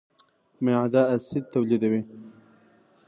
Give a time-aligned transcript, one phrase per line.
[0.63, 2.01] معده اسید تولیدوي.